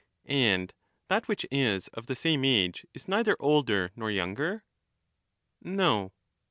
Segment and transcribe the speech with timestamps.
[0.25, 0.73] And
[1.09, 4.63] that which is of the same age, is neither older nor younger?
[5.61, 6.11] No.